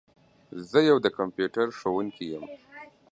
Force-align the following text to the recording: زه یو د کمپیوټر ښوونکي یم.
زه 0.69 0.79
یو 0.89 0.97
د 1.05 1.07
کمپیوټر 1.17 1.67
ښوونکي 1.79 2.25
یم. 2.33 2.45